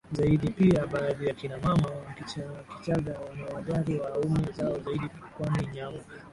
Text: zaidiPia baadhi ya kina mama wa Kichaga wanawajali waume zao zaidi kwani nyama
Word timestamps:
zaidiPia 0.11 0.87
baadhi 0.87 1.27
ya 1.27 1.33
kina 1.33 1.57
mama 1.57 1.89
wa 1.89 2.15
Kichaga 2.77 3.19
wanawajali 3.19 3.99
waume 3.99 4.51
zao 4.57 4.79
zaidi 4.79 5.09
kwani 5.37 5.67
nyama 5.67 5.99